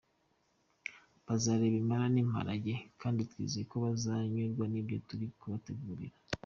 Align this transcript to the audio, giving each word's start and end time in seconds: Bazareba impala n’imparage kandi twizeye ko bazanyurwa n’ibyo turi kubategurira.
Bazareba 1.27 1.77
impala 1.81 2.05
n’imparage 2.11 2.73
kandi 3.01 3.21
twizeye 3.29 3.65
ko 3.71 3.75
bazanyurwa 3.85 4.65
n’ibyo 4.69 4.97
turi 5.07 5.25
kubategurira. 5.39 6.15